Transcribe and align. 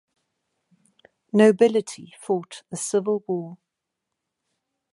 Nobility 1.31 2.11
fought 2.19 2.63
a 2.71 2.75
civil 2.75 3.23
war. 3.27 3.59